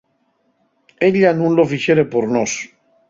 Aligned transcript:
Ella 1.07 1.31
nun 1.39 1.53
lo 1.57 1.65
fixere 1.73 2.03
por 2.13 2.23
nós. 2.35 2.51